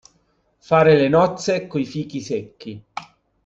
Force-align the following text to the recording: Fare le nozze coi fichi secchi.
Fare 0.69 0.95
le 0.97 1.09
nozze 1.09 1.67
coi 1.67 1.85
fichi 1.85 2.21
secchi. 2.21 2.83